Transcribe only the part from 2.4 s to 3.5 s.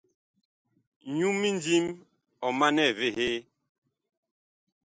ɔ manɛ evehee.